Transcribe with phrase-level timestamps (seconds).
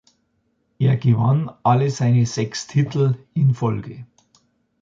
[0.79, 4.07] Er gewann alle seine sechs Titel in Folge.